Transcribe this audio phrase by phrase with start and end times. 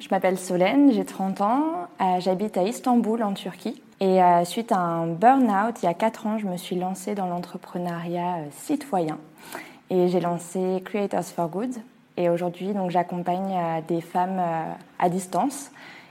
[0.00, 1.64] Je m'appelle Solène, j'ai 30 ans,
[2.00, 3.80] euh, j'habite à Istanbul en Turquie.
[4.00, 7.14] Et euh, suite à un burn-out, il y a 4 ans, je me suis lancée
[7.14, 9.18] dans l'entrepreneuriat euh, citoyen.
[9.90, 11.74] Et j'ai lancé Creators for Good.
[12.16, 14.40] Et aujourd'hui, donc, j'accompagne des femmes
[14.98, 15.70] à distance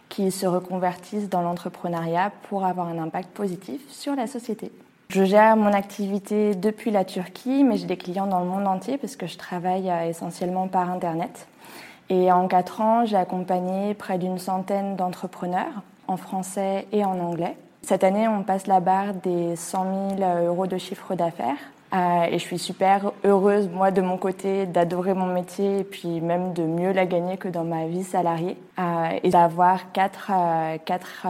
[0.09, 4.71] qui se reconvertissent dans l'entrepreneuriat pour avoir un impact positif sur la société.
[5.09, 8.97] Je gère mon activité depuis la Turquie, mais j'ai des clients dans le monde entier
[8.97, 11.47] parce que je travaille essentiellement par Internet.
[12.13, 17.55] Et en quatre ans, j'ai accompagné près d'une centaine d'entrepreneurs en français et en anglais.
[17.83, 21.55] Cette année, on passe la barre des 100 000 euros de chiffre d'affaires.
[21.93, 26.19] Euh, et je suis super heureuse, moi, de mon côté, d'adorer mon métier et puis
[26.19, 28.57] même de mieux la gagner que dans ma vie salariée.
[28.77, 31.27] Euh, et d'avoir quatre, euh, quatre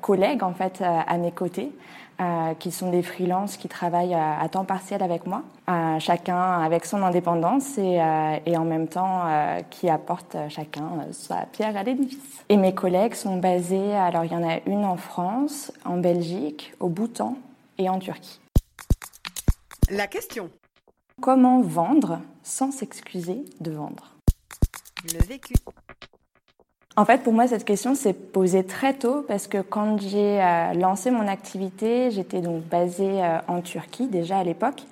[0.00, 1.70] collègues, en fait, à mes côtés
[2.20, 6.60] euh, qui sont des freelances qui travaillent à, à temps partiel avec moi, euh, chacun
[6.60, 9.22] avec son indépendance et, euh, et en même temps
[9.70, 12.44] qui apporte chacun sa pierre à l'édifice.
[12.48, 16.74] Et mes collègues sont basés, alors il y en a une en France, en Belgique,
[16.80, 17.36] au Bhoutan
[17.78, 18.40] et en Turquie.
[19.90, 20.50] La question.
[21.20, 24.14] Comment vendre sans s'excuser de vendre?
[25.12, 25.54] Le vécu.
[26.96, 30.74] En fait, pour moi, cette question s'est posée très tôt parce que quand j'ai euh,
[30.74, 34.82] lancé mon activité, j'étais donc basée euh, en Turquie déjà à l'époque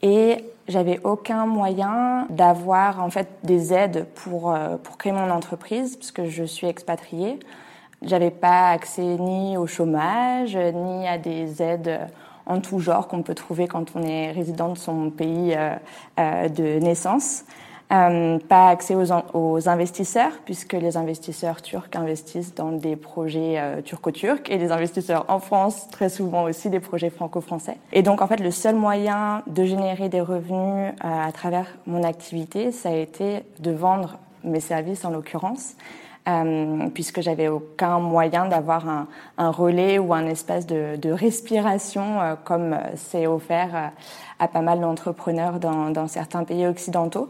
[0.00, 5.96] et j'avais aucun moyen d'avoir en fait des aides pour euh, pour créer mon entreprise
[5.96, 7.38] puisque je suis expatriée.
[8.00, 12.00] J'avais pas accès ni au chômage ni à des aides
[12.46, 15.54] en tout genre qu'on peut trouver quand on est résident de son pays
[16.18, 17.44] de naissance.
[17.92, 23.82] Euh, pas accès aux, aux, investisseurs, puisque les investisseurs turcs investissent dans des projets euh,
[23.82, 27.76] turco-turcs et les investisseurs en France, très souvent aussi des projets franco-français.
[27.92, 32.02] Et donc, en fait, le seul moyen de générer des revenus euh, à travers mon
[32.02, 35.74] activité, ça a été de vendre mes services en l'occurrence.
[36.28, 42.20] Euh, puisque j'avais aucun moyen d'avoir un, un, relais ou un espace de, de respiration
[42.20, 43.90] euh, comme c'est offert
[44.38, 47.28] à pas mal d'entrepreneurs dans, dans certains pays occidentaux.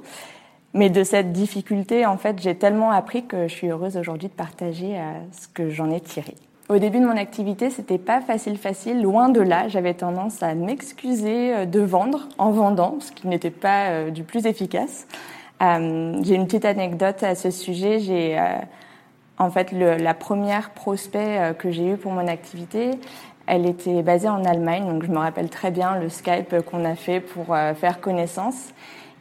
[0.74, 4.32] Mais de cette difficulté, en fait, j'ai tellement appris que je suis heureuse aujourd'hui de
[4.32, 6.34] partager euh, ce que j'en ai tiré.
[6.70, 9.68] Au début de mon activité, c'était pas facile facile, loin de là.
[9.68, 14.22] J'avais tendance à m'excuser euh, de vendre en vendant, ce qui n'était pas euh, du
[14.22, 15.06] plus efficace.
[15.60, 17.98] j'ai une petite anecdote à ce sujet.
[17.98, 18.40] J'ai
[19.38, 22.90] en fait la première prospect que j'ai eue pour mon activité.
[23.46, 26.96] Elle était basée en Allemagne, donc je me rappelle très bien le Skype qu'on a
[26.96, 28.72] fait pour faire connaissance.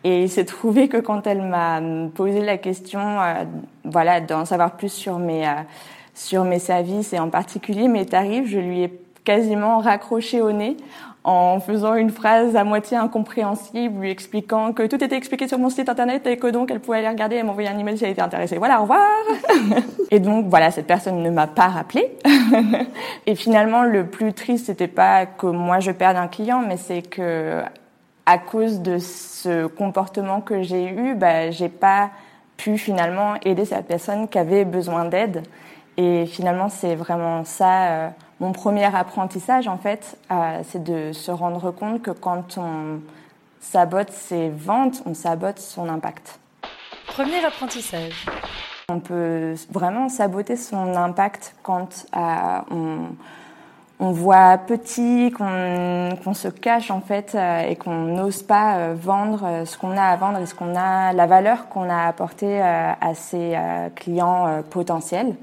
[0.04, 1.80] Et il s'est trouvé que quand elle m'a
[2.16, 3.44] posé la question, euh,
[3.84, 5.52] voilà, d'en savoir plus sur mes euh,
[6.14, 10.78] sur mes services et en particulier mes tarifs, je lui ai quasiment raccroché au nez
[11.24, 15.70] en faisant une phrase à moitié incompréhensible, lui expliquant que tout était expliqué sur mon
[15.70, 18.12] site internet et que donc elle pouvait aller regarder et m'envoyer un email si elle
[18.12, 18.58] était intéressée.
[18.58, 19.08] Voilà, au revoir.
[20.12, 22.18] et donc voilà, cette personne ne m'a pas rappelé.
[23.28, 27.04] et finalement, le plus triste, c'était pas que moi je perde un client, mais c'est
[27.04, 27.62] que
[28.32, 32.12] à cause de ce comportement que j'ai eu, bah, j'ai pas
[32.56, 35.44] pu finalement aider cette personne qui avait besoin d'aide.
[35.98, 41.30] Et finalement, c'est vraiment ça euh, mon premier apprentissage en fait, euh, c'est de se
[41.30, 43.02] rendre compte que quand on
[43.60, 46.40] sabote ses ventes, on sabote son impact.
[47.08, 48.26] Premier apprentissage.
[48.88, 52.98] On peut vraiment saboter son impact quand euh, on
[54.02, 57.38] on voit petit, qu'on se cache en fait
[57.70, 61.28] et qu'on n'ose pas vendre ce qu'on a à vendre et ce qu'on a, la
[61.28, 63.56] valeur qu'on a apportée à ses
[63.96, 65.36] clients potentiels.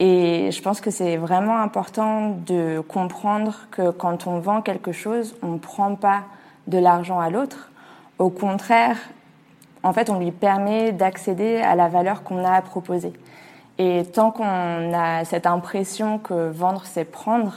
[0.00, 5.36] Et je pense que c'est vraiment important de comprendre que quand on vend quelque chose,
[5.42, 6.24] on ne prend pas
[6.66, 7.70] de l'argent à l'autre.
[8.18, 8.98] Au contraire,
[9.84, 13.12] en fait, on lui permet d'accéder à la valeur qu'on a à proposer.
[13.78, 17.54] Et tant qu'on a cette impression que vendre, c'est prendre,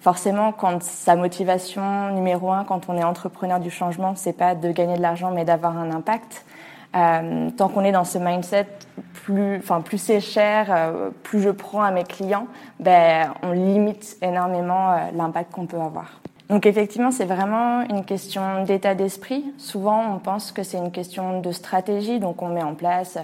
[0.00, 4.70] forcément, quand sa motivation numéro un, quand on est entrepreneur du changement, c'est pas de
[4.72, 6.44] gagner de l'argent, mais d'avoir un impact.
[6.94, 8.68] Euh, tant qu'on est dans ce mindset,
[9.14, 12.46] plus, enfin, plus c'est cher, euh, plus je prends à mes clients,
[12.78, 16.20] ben, on limite énormément euh, l'impact qu'on peut avoir.
[16.50, 19.44] Donc effectivement, c'est vraiment une question d'état d'esprit.
[19.58, 23.18] Souvent, on pense que c'est une question de stratégie, donc on met en place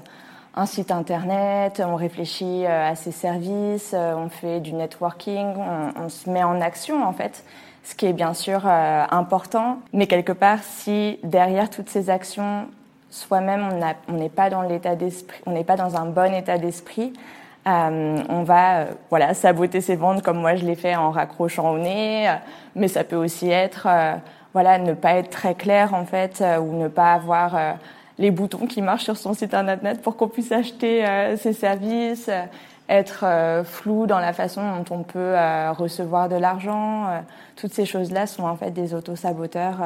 [0.55, 5.55] un site internet, on réfléchit euh, à ses services, euh, on fait du networking,
[5.97, 7.44] on, se met en action en fait,
[7.85, 9.79] ce qui est bien sûr euh, important.
[9.93, 12.67] Mais quelque part, si derrière toutes ces actions,
[13.11, 13.69] soi-même
[14.08, 17.12] on n'est pas dans l'état d'esprit, on n'est pas dans un bon état d'esprit,
[17.67, 22.29] on va voilà saboter ses ventes comme moi je l'ai fait en raccrochant au nez,
[22.75, 23.87] mais ça peut aussi être
[24.55, 27.76] voilà ne pas être très clair en fait ou ne pas avoir
[28.21, 32.29] les boutons qui marchent sur son site internet pour qu'on puisse acheter euh, ses services,
[32.29, 32.43] euh,
[32.89, 35.35] être euh, flou dans la façon dont on peut
[35.71, 37.23] recevoir de l'argent.
[37.57, 39.79] toutes ces choses-là sont en fait des autosaboteurs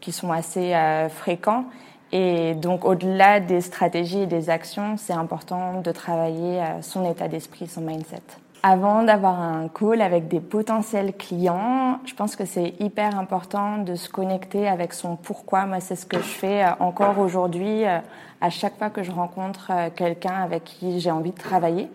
[0.00, 0.72] qui sont assez
[1.10, 1.64] fréquents.
[2.12, 7.66] Et donc, au-delà des stratégies et des actions, c'est important de travailler son état d'esprit,
[7.66, 8.22] son mindset.
[8.64, 13.94] Avant d'avoir un call avec des potentiels clients, je pense que c'est hyper important de
[13.94, 15.64] se connecter avec son pourquoi.
[15.66, 18.00] Moi, c'est ce que je fais euh, encore aujourd'hui euh,
[18.40, 21.88] à chaque fois que je rencontre euh, quelqu'un avec qui j'ai envie de travailler.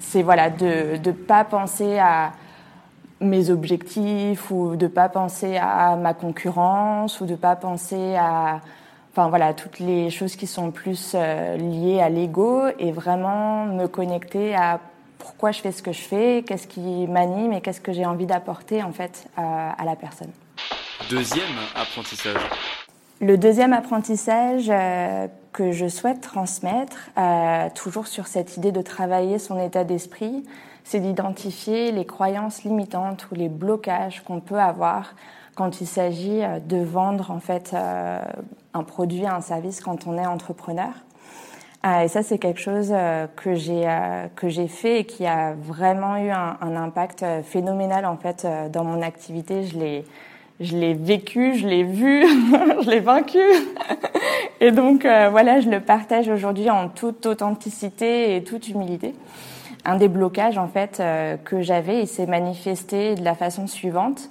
[0.00, 2.32] c'est voilà de ne pas penser à
[3.20, 8.60] mes objectifs ou de pas penser à ma concurrence ou de pas penser à
[9.16, 13.86] Enfin voilà, toutes les choses qui sont plus euh, liées à l'ego et vraiment me
[13.86, 14.78] connecter à
[15.16, 18.26] pourquoi je fais ce que je fais, qu'est-ce qui m'anime et qu'est-ce que j'ai envie
[18.26, 20.32] d'apporter en fait à la personne.
[21.08, 22.36] Deuxième apprentissage.
[23.20, 29.38] Le deuxième apprentissage euh, que je souhaite transmettre, euh, toujours sur cette idée de travailler
[29.38, 30.44] son état d'esprit,
[30.84, 35.14] c'est d'identifier les croyances limitantes ou les blocages qu'on peut avoir
[35.54, 40.92] quand il s'agit de vendre en fait un produit, un service quand on est entrepreneur.
[41.86, 45.26] Euh, et ça, c'est quelque chose euh, que j'ai euh, que j'ai fait et qui
[45.26, 49.64] a vraiment eu un, impact phénoménal en fait dans mon activité.
[49.64, 50.04] Je l'ai
[50.60, 52.26] je l'ai vécu, je l'ai vu,
[52.84, 53.38] je l'ai vaincu.
[54.60, 59.14] et donc voilà, je le partage aujourd'hui en toute authenticité et toute humilité.
[59.84, 61.02] Un des blocages en fait
[61.44, 64.30] que j'avais, il s'est manifesté de la façon suivante.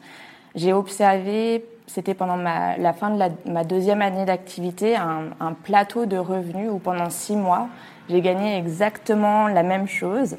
[0.55, 6.17] J'ai observé c'était pendant ma, la fin de ma deuxième année d'activité, un, plateau de
[6.17, 7.67] revenus où pendant six mois,
[8.09, 10.37] j'ai gagné exactement la même chose, euh,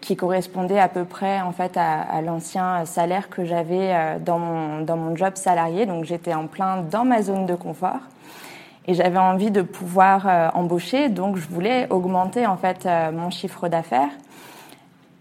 [0.00, 4.80] qui correspondait à peu près en fait à, l'ancien salaire que j'avais euh, dans mon,
[4.80, 5.84] dans mon job salarié.
[5.84, 8.00] Donc j'étais en plein dans ma zone de confort
[8.86, 13.68] et j'avais envie de pouvoir euh, embaucher, donc je voulais augmenter en fait mon chiffre
[13.68, 14.10] d'affaires.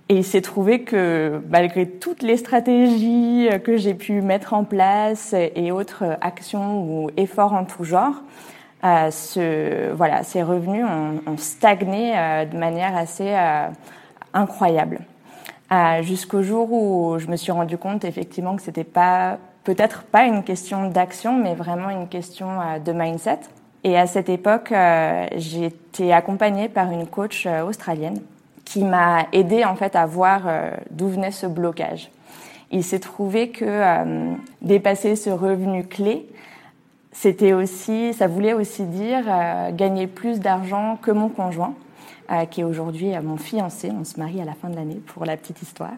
[0.09, 5.33] Et il s'est trouvé que malgré toutes les stratégies que j'ai pu mettre en place
[5.33, 8.15] et autres actions ou efforts en tout genre,
[8.83, 13.67] euh, ce, voilà, ces revenus ont, stagné euh, de manière assez euh,
[14.33, 14.99] incroyable.
[16.01, 20.43] Jusqu'au jour où je me suis rendu compte effectivement que c'était pas peut-être pas une
[20.43, 22.47] question d'action, mais vraiment une question
[22.83, 23.39] de mindset.
[23.85, 24.73] Et à cette époque,
[25.37, 28.19] j'ai été accompagnée par une coach australienne
[28.71, 32.09] qui m'a aidé en fait à voir euh, d'où venait ce blocage.
[32.71, 36.25] Il s'est trouvé que euh, dépasser ce revenu clé,
[37.11, 41.73] c'était aussi, ça voulait aussi dire euh, gagner plus d'argent que mon conjoint,
[42.49, 43.91] qui est aujourd'hui mon fiancé.
[43.91, 45.91] On se marie à la fin de l'année pour la petite histoire.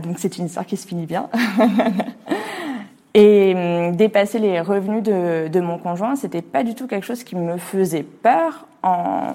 [0.00, 1.28] donc c'est une histoire qui se finit bien.
[3.14, 7.24] Et hum, dépasser les revenus de, de mon conjoint, c'était pas du tout quelque chose
[7.24, 9.32] qui me faisait peur en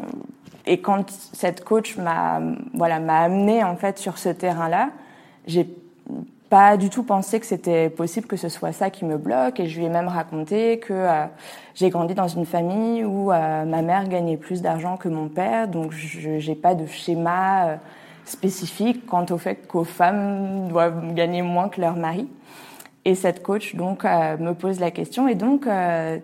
[0.65, 2.39] et quand cette coach m'a
[2.73, 4.89] voilà m'a amené en fait sur ce terrain-là,
[5.47, 5.67] j'ai
[6.51, 9.67] pas du tout pensé que c'était possible que ce soit ça qui me bloque et
[9.69, 11.25] je lui ai même raconté que euh,
[11.75, 15.69] j'ai grandi dans une famille où euh, ma mère gagnait plus d'argent que mon père
[15.69, 17.75] donc je j'ai pas de schéma euh,
[18.25, 22.27] spécifique quant au fait qu'aux femmes doivent gagner moins que leur mari.
[23.05, 25.67] Et cette coach donc me pose la question et donc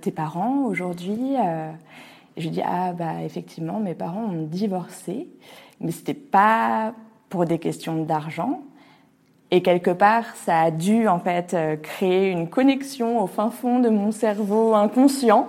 [0.01, 1.36] tes parents aujourd'hui
[2.36, 5.27] je dis ah bah effectivement mes parents ont divorcé,
[5.79, 6.93] mais c'était pas
[7.29, 8.62] pour des questions d'argent.
[9.50, 13.80] Et quelque part, ça a dû en fait euh, créer une connexion au fin fond
[13.80, 15.48] de mon cerveau inconscient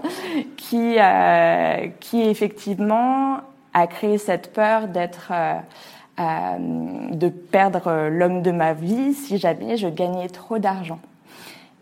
[0.57, 3.39] qui, euh, qui effectivement
[3.75, 5.59] a créé cette peur d'être, euh,
[6.21, 6.59] euh
[7.11, 11.01] de perdre l'homme de ma vie si jamais je gagnais trop d'argent.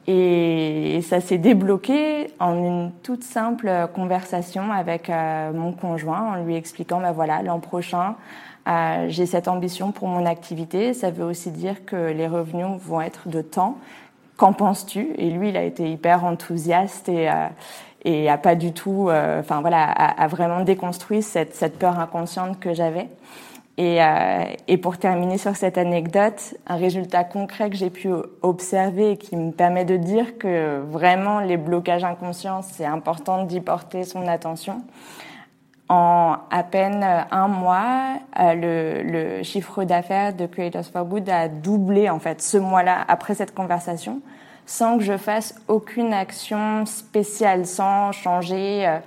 [0.08, 6.54] Et ça s'est débloqué en une toute simple conversation avec euh, mon conjoint en lui
[6.54, 8.14] expliquant, ben voilà, l'an prochain,
[8.66, 10.94] euh, j'ai cette ambition pour mon activité.
[10.94, 13.78] Ça veut aussi dire que les revenus vont être de temps.
[14.36, 15.12] Qu'en penses-tu?
[15.16, 17.46] Et lui, il a été hyper enthousiaste et, euh,
[18.06, 22.60] et a pas du tout, euh, enfin voilà, a, vraiment déconstruit cette, cette peur inconsciente
[22.60, 23.08] que j'avais.
[23.78, 28.08] Et, euh, et, pour terminer sur cette anecdote, un résultat concret que j'ai pu
[28.40, 33.60] observer et qui me permet de dire que vraiment les blocages inconscients, c'est important d'y
[33.60, 34.82] porter son attention.
[35.88, 42.10] En à peine un mois, euh, le, chiffre d'affaires de Creators for Good a doublé
[42.10, 44.20] en fait ce mois-là après cette conversation,
[44.66, 48.86] sans que je fasse aucune action spéciale, sans changer.
[48.86, 48.98] Euh,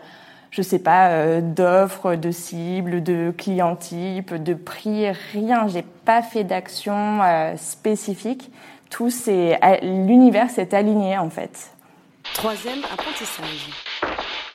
[0.51, 5.67] je sais pas, euh, d'offres, de cibles, de client type, de prix, rien.
[5.67, 8.51] J'ai pas fait d'action euh, spécifique.
[8.89, 11.69] Tout c'est l'univers s'est aligné en fait.
[12.33, 13.69] Troisième apprentissage.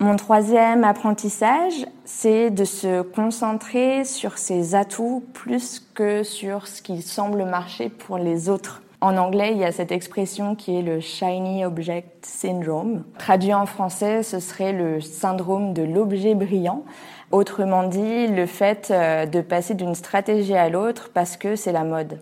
[0.04, 7.00] Mon troisième apprentissage, c'est de se concentrer sur ses atouts plus que sur ce qui
[7.00, 8.82] semble marcher pour les autres.
[9.00, 13.04] En anglais, il y a cette expression qui est le Shiny Object Syndrome.
[13.16, 16.84] Traduit en français, ce serait le syndrome de l'objet brillant.
[17.30, 21.84] Autrement dit, le fait euh, de passer d'une stratégie à l'autre parce que c'est la
[21.84, 22.20] mode.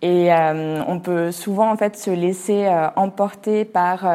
[0.00, 4.06] Et euh, on peut souvent en fait se laisser euh, emporter par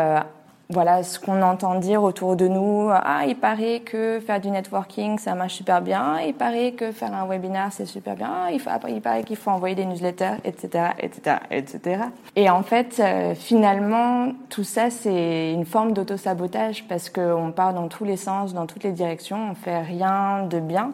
[0.71, 2.89] voilà ce qu'on entend dire autour de nous.
[2.91, 6.19] Ah, il paraît que faire du networking, ça marche super bien.
[6.21, 8.49] Il paraît que faire un webinaire, c'est super bien.
[8.51, 12.03] Il, faut, il paraît qu'il faut envoyer des newsletters, etc., etc., etc.
[12.35, 17.87] Et en fait, euh, finalement, tout ça, c'est une forme d'auto-sabotage parce qu'on part dans
[17.87, 19.51] tous les sens, dans toutes les directions.
[19.51, 20.93] On fait rien de bien.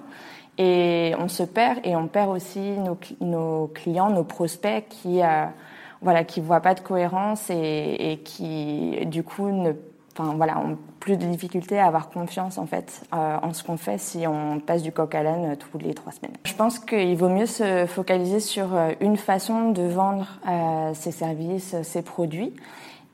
[0.57, 5.21] Et on se perd et on perd aussi nos, nos clients, nos prospects qui...
[5.21, 5.45] Euh,
[6.01, 9.73] voilà, qui voient pas de cohérence et, et qui, du coup, ne,
[10.17, 10.61] enfin voilà,
[10.99, 14.59] plus de difficultés à avoir confiance en fait euh, en ce qu'on fait si on
[14.59, 16.35] passe du coq à l'âne tous les trois semaines.
[16.43, 21.11] Je pense qu'il vaut mieux se focaliser sur euh, une façon de vendre euh, ses
[21.11, 22.53] services, ses produits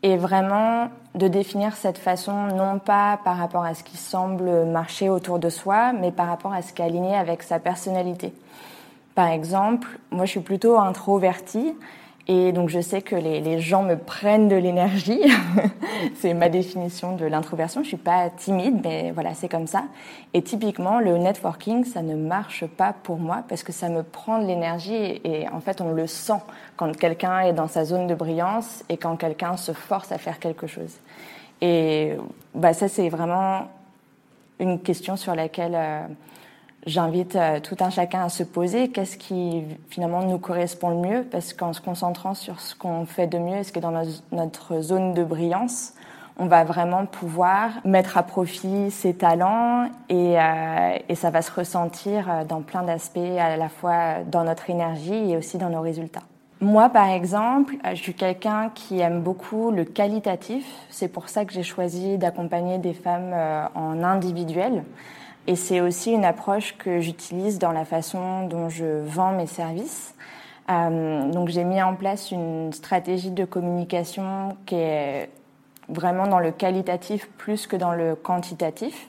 [0.02, 5.10] et vraiment de définir cette façon non pas par rapport à ce qui semble marcher
[5.10, 8.34] autour de soi, mais par rapport à ce qui est aligné avec sa personnalité.
[9.16, 11.75] Par exemple, moi je suis plutôt introvertie
[12.27, 15.22] et donc je sais que les, les gens me prennent de l'énergie.
[16.15, 17.84] c'est ma définition de l'introversion.
[17.84, 19.84] Je suis pas timide, mais voilà, c'est comme ça.
[20.34, 24.39] Et typiquement, le networking, ça ne marche pas pour moi parce que ça me prend
[24.39, 26.39] de l'énergie et, en fait, on le sent
[26.77, 30.39] quand quelqu'un est dans sa zone de brillance et quand quelqu'un se force à faire
[30.39, 30.98] quelque chose.
[31.62, 32.13] Et
[32.56, 33.68] bah, ça, c'est vraiment
[34.60, 36.01] une question sur laquelle euh,
[36.86, 41.24] j'invite euh, tout un chacun à se poser qu'est-ce qui finalement nous correspond le mieux
[41.24, 44.82] parce qu'en se concentrant sur ce qu'on fait de mieux, ce qui est dans notre
[44.82, 45.94] zone de brillance,
[46.38, 51.52] on va vraiment pouvoir mettre à profit ses talents et, euh, et ça va se
[51.52, 55.82] ressentir euh, dans plein d'aspects, à la fois dans notre énergie et aussi dans nos
[55.82, 56.24] résultats.
[56.60, 60.66] Moi, par exemple, je suis quelqu'un qui aime beaucoup le qualitatif.
[60.90, 63.36] C'est pour ça que j'ai choisi d'accompagner des femmes
[63.75, 64.84] en individuel.
[65.47, 70.15] Et c'est aussi une approche que j'utilise dans la façon dont je vends mes services.
[70.69, 75.29] Euh, donc j'ai mis en place une stratégie de communication qui est
[75.89, 79.07] vraiment dans le qualitatif plus que dans le quantitatif.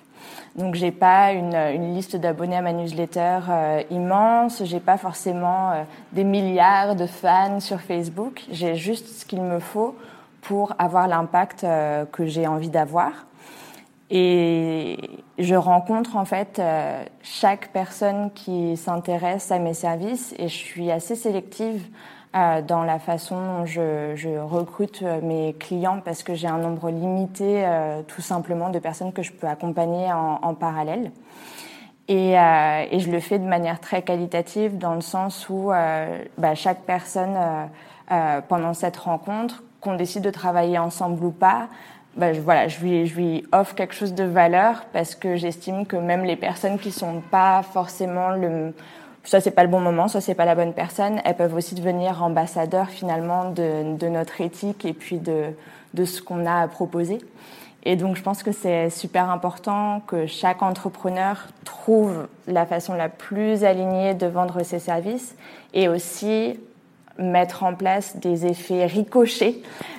[0.57, 5.83] Donc j'ai pas une, liste d'abonnés à ma newsletter euh, immense, j'ai pas forcément euh,
[6.13, 9.97] des milliards de fans sur Facebook, j'ai juste ce qu'il me faut
[10.43, 13.13] pour avoir l'impact euh, que j'ai envie d'avoir.
[14.11, 14.99] Et
[15.39, 20.91] je rencontre en fait euh, chaque personne qui s'intéresse à mes services et je suis
[20.91, 21.87] assez sélective
[22.37, 26.59] euh, dans la façon dont je, je, recrute euh, mes clients parce que j'ai un
[26.59, 27.67] nombre limité
[28.07, 31.11] tout simplement de personnes que je peux accompagner en, en parallèle.
[32.07, 35.71] Et, et, je le fais de manière très qualitative dans le sens où
[36.37, 37.35] bah, chaque personne
[38.49, 41.69] pendant cette rencontre, qu'on décide de travailler ensemble ou pas,
[42.17, 45.87] bah, je, voilà, je lui, je lui offre quelque chose de valeur parce que j'estime
[45.87, 48.73] que même les personnes qui sont pas forcément le,
[49.25, 51.75] soit c'est pas le bon moment, soit c'est pas la bonne personne, elles peuvent aussi
[51.75, 55.47] devenir ambassadeurs finalement de, de notre éthique et puis de,
[55.95, 57.19] de ce qu'on a à proposer.
[57.87, 63.11] Et donc, je pense que c'est super important que chaque entrepreneur trouve la façon la
[63.11, 65.37] plus alignée de vendre ses services
[65.75, 66.59] et aussi
[67.19, 69.57] mettre en place des effets ricochets,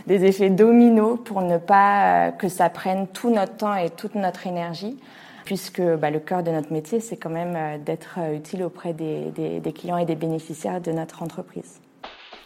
[0.07, 4.15] des effets dominos pour ne pas euh, que ça prenne tout notre temps et toute
[4.15, 4.98] notre énergie,
[5.45, 8.93] puisque bah, le cœur de notre métier, c'est quand même euh, d'être euh, utile auprès
[8.93, 11.79] des, des clients et des bénéficiaires de notre entreprise.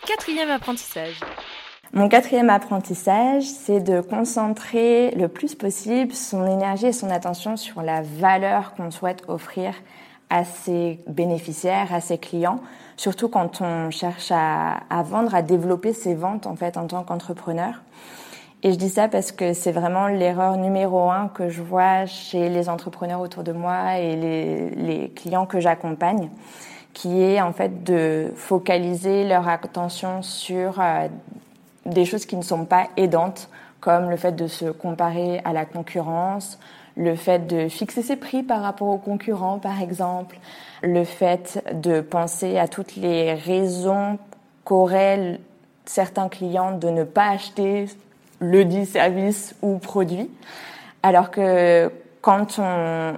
[0.05, 1.19] Quatrième apprentissage.
[1.91, 7.81] Mon quatrième apprentissage, c'est de concentrer le plus possible son énergie et son attention sur
[7.81, 9.73] la valeur qu'on souhaite offrir
[10.29, 12.59] à ses bénéficiaires, à ses clients,
[12.97, 17.81] surtout quand on cherche à, vendre, à développer ses ventes en fait en tant qu'entrepreneur.
[18.61, 22.49] Et je dis ça parce que c'est vraiment l'erreur numéro un que je vois chez
[22.49, 24.15] les entrepreneurs autour de moi et
[24.75, 26.29] les, clients que j'accompagne,
[26.93, 31.07] qui est en fait de focaliser leur attention sur euh,
[31.85, 35.63] des choses qui ne sont pas aidantes, comme le fait de se comparer à la
[35.63, 36.59] concurrence,
[36.99, 40.37] le fait de fixer ses prix par rapport aux concurrents, par exemple,
[40.83, 44.19] le fait de penser à toutes les raisons
[44.65, 45.39] qu'auraient
[45.85, 47.85] certains clients de ne pas acheter
[48.41, 50.29] le dit service ou produit,
[51.01, 51.89] alors que
[52.21, 53.13] quand on,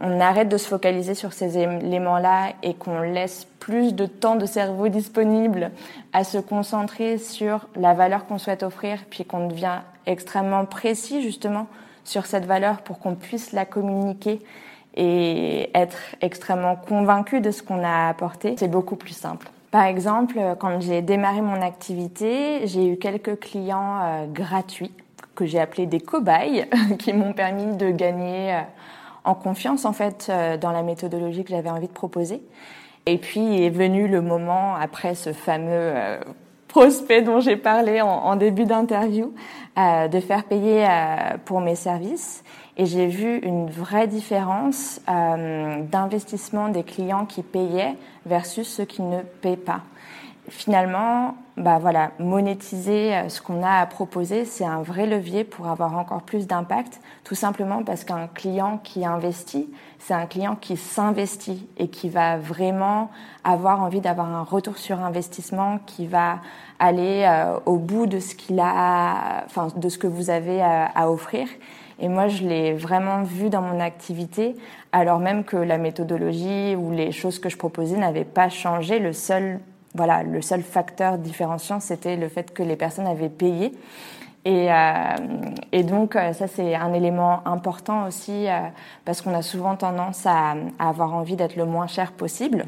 [0.00, 4.46] on, arrête de se focaliser sur ces éléments-là et qu'on laisse plus de temps de
[4.46, 5.72] cerveau disponible
[6.12, 11.66] à se concentrer sur la valeur qu'on souhaite offrir, puis qu'on devient extrêmement précis justement
[12.06, 14.40] sur cette valeur pour qu'on puisse la communiquer
[14.94, 19.48] et être extrêmement convaincu de ce qu'on a apporté, c'est beaucoup plus simple.
[19.70, 24.92] Par exemple, quand j'ai démarré mon activité, j'ai eu quelques clients euh, gratuits
[25.34, 26.66] que j'ai appelé des cobayes,
[26.98, 28.60] qui m'ont permis de gagner euh,
[29.24, 32.40] en confiance en fait euh, dans la méthodologie que j'avais envie de proposer.
[33.04, 35.92] Et puis est venu le moment après ce fameux
[36.76, 39.32] euh, prospect dont j'ai parlé en, début d'interview
[39.76, 40.86] de faire payer
[41.44, 42.42] pour mes services.
[42.78, 49.20] Et j'ai vu une vraie différence d'investissement des clients qui payaient versus ceux qui ne
[49.20, 49.82] paient pas
[50.48, 55.68] finalement, bah voilà, monétiser euh, ce qu'on a à proposer, c'est un vrai levier pour
[55.68, 60.76] avoir encore plus d'impact, tout simplement parce qu'un client qui investit, c'est un client qui
[60.76, 63.10] s'investit et qui va vraiment
[63.44, 66.40] avoir envie d'avoir un retour sur investissement, qui va
[66.78, 70.86] aller euh, au bout de ce qu'il a, enfin de ce que vous avez à,
[70.86, 71.48] à offrir.
[71.98, 74.54] Et moi, je l'ai vraiment vu dans mon activité,
[74.92, 78.98] alors même que la méthodologie ou les choses que je proposais n'avaient pas changé.
[78.98, 79.60] Le seul
[79.96, 83.72] voilà, le seul facteur différenciant, c'était le fait que les personnes avaient payé.
[84.46, 88.60] Et, euh, donc, euh, ça, c'est un élément important aussi, euh,
[89.04, 92.66] parce qu'on a souvent tendance à, avoir envie d'être le moins cher possible.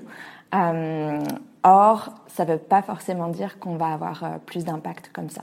[1.62, 5.43] or, ça ne veut pas forcément dire qu'on va avoir plus d'impact comme ça.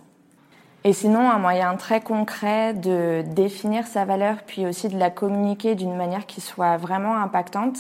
[0.83, 5.75] Et sinon, un moyen très concret de définir sa valeur, puis aussi de la communiquer
[5.75, 7.77] d'une manière qui soit vraiment impactante,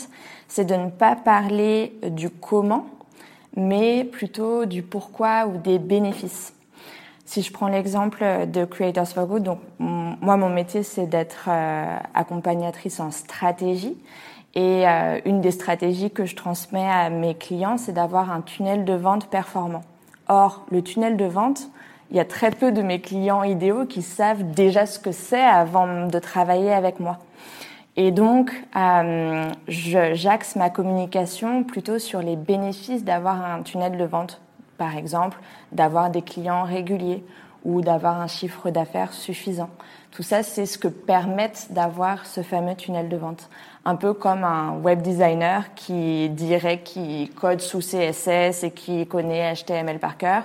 [0.47, 2.87] c'est de ne pas parler du comment,
[3.55, 6.53] mais plutôt du pourquoi ou des bénéfices.
[7.25, 11.97] Si je prends l'exemple de Creators for Good, donc moi mon métier c'est d'être euh,
[12.13, 13.97] accompagnatrice en stratégie
[14.53, 18.85] et euh, une des stratégies que je transmets à mes clients c'est d'avoir un tunnel
[18.85, 19.81] de vente performant.
[20.27, 21.69] Or le tunnel de vente,
[22.11, 25.43] il y a très peu de mes clients idéaux qui savent déjà ce que c'est
[25.43, 27.17] avant de travailler avec moi.
[27.97, 34.41] Et donc, euh, j'axe ma communication plutôt sur les bénéfices d'avoir un tunnel de vente.
[34.77, 35.37] Par exemple,
[35.71, 37.23] d'avoir des clients réguliers
[37.63, 39.69] ou d'avoir un chiffre d'affaires suffisant.
[40.11, 43.49] Tout ça, c'est ce que permettent d'avoir ce fameux tunnel de vente.
[43.85, 49.53] Un peu comme un web designer qui dirait qu'il code sous CSS et qui connaît
[49.53, 50.43] HTML par cœur.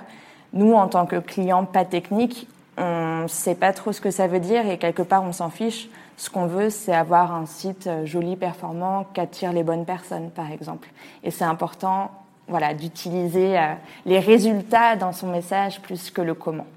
[0.53, 4.27] Nous, en tant que clients pas techniques, on ne sait pas trop ce que ça
[4.27, 5.89] veut dire et quelque part on s'en fiche.
[6.17, 10.29] Ce qu'on veut, c'est avoir un site euh, joli, performant, qui attire les bonnes personnes,
[10.29, 10.87] par exemple.
[11.23, 12.11] Et c'est important
[12.47, 13.73] voilà, d'utiliser euh,
[14.05, 16.67] les résultats dans son message plus que le comment.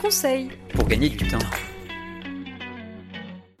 [0.00, 1.38] Conseil pour gagner du temps.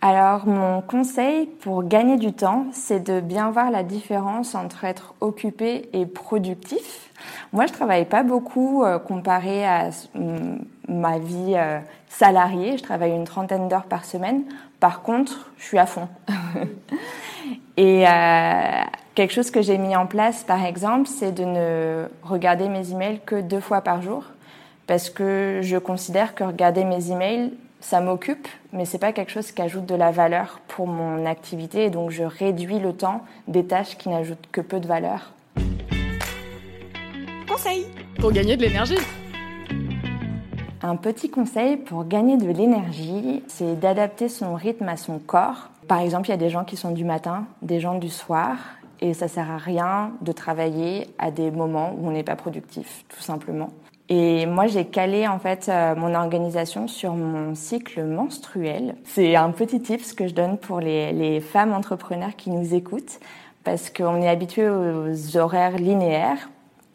[0.00, 5.14] Alors mon conseil pour gagner du temps, c'est de bien voir la différence entre être
[5.20, 7.11] occupé et productif.
[7.52, 9.90] Moi, je travaille pas beaucoup euh, comparé à
[10.88, 12.78] ma vie euh, salariée.
[12.78, 14.44] Je travaille une trentaine d'heures par semaine.
[14.80, 16.08] Par contre, je suis à fond.
[17.76, 18.82] et euh,
[19.14, 23.20] quelque chose que j'ai mis en place, par exemple, c'est de ne regarder mes emails
[23.24, 24.24] que deux fois par jour,
[24.86, 29.50] parce que je considère que regarder mes emails ça m'occupe, mais c'est pas quelque chose
[29.50, 33.66] qui ajoute de la valeur pour mon activité et donc je réduis le temps des
[33.66, 35.32] tâches qui n'ajoutent que peu de valeur.
[37.52, 37.84] Conseil
[38.18, 38.96] pour gagner de l'énergie.
[40.80, 45.68] Un petit conseil pour gagner de l'énergie, c'est d'adapter son rythme à son corps.
[45.86, 48.56] Par exemple, il y a des gens qui sont du matin, des gens du soir,
[49.02, 53.04] et ça sert à rien de travailler à des moments où on n'est pas productif,
[53.10, 53.68] tout simplement.
[54.08, 58.94] Et moi, j'ai calé en fait euh, mon organisation sur mon cycle menstruel.
[59.04, 63.20] C'est un petit tips que je donne pour les, les femmes entrepreneurs qui nous écoutent,
[63.62, 66.48] parce qu'on est habitué aux horaires linéaires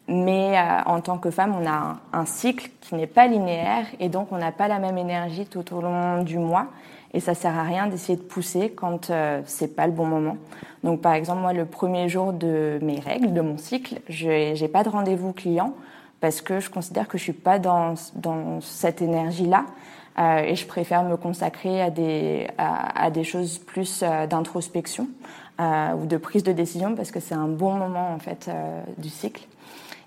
[0.08, 4.08] mais euh, en tant que femme, on a un, cycle qui n'est pas linéaire et
[4.08, 6.66] donc on n'a pas la même énergie tout au long du mois.
[7.14, 10.36] Et ça sert à rien d'essayer de pousser quand euh, c'est pas le bon moment.
[10.84, 14.68] Donc par exemple, moi, le premier jour de mes règles, de mon cycle, je n'ai
[14.68, 15.72] pas de rendez-vous client
[16.20, 19.64] parce que je considère que je suis pas dans, dans cette énergie-là.
[20.18, 25.08] Euh, et je préfère me consacrer à des, à, à des choses plus euh, d'introspection
[25.60, 28.50] euh, ou de prise de décision parce que c'est un bon moment en fait
[28.96, 29.46] du cycle.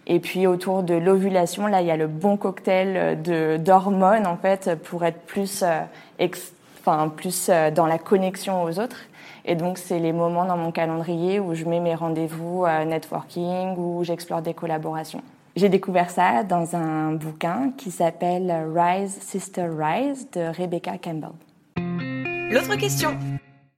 [0.07, 4.37] Et puis autour de l'ovulation, là, il y a le bon cocktail de d'hormones en
[4.37, 6.27] fait pour être plus, euh,
[6.79, 8.97] enfin plus euh, dans la connexion aux autres.
[9.45, 13.75] Et donc c'est les moments dans mon calendrier où je mets mes rendez-vous euh, networking,
[13.77, 15.21] où j'explore des collaborations.
[15.55, 21.31] J'ai découvert ça dans un bouquin qui s'appelle Rise Sister Rise de Rebecca Campbell.
[22.51, 23.17] L'autre question.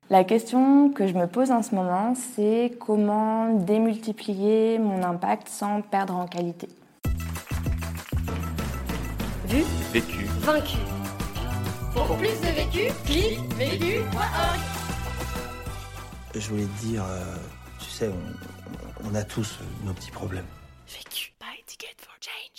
[0.09, 5.81] La question que je me pose en ce moment, c'est comment démultiplier mon impact sans
[5.81, 6.67] perdre en qualité.
[9.47, 10.77] Vu, vécu, vaincu.
[11.93, 14.59] Pour plus de vécu, clique vécu.org.
[16.35, 17.35] Je voulais te dire, euh,
[17.79, 20.47] tu sais, on, on a tous nos petits problèmes.
[20.87, 22.52] Vécu by Ticket for Change.